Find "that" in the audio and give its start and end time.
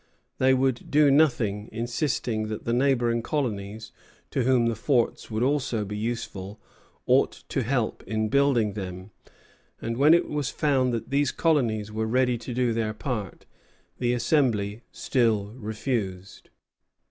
2.47-2.65, 10.91-11.11